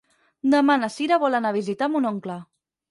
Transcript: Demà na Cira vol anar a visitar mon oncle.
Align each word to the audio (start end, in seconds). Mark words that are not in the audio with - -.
Demà 0.53 0.77
na 0.85 0.89
Cira 0.95 1.21
vol 1.27 1.41
anar 1.41 1.55
a 1.55 1.59
visitar 1.61 1.93
mon 1.97 2.13
oncle. 2.17 2.43